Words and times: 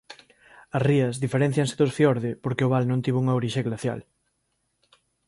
As 0.75 0.81
rías 0.89 1.19
diferéncianse 1.23 1.79
dos 1.81 1.95
fiorde 1.97 2.29
porque 2.43 2.65
o 2.67 2.71
val 2.73 2.83
non 2.87 3.03
tivo 3.05 3.21
unha 3.23 3.37
orixe 3.39 3.65
glacial. 3.67 3.99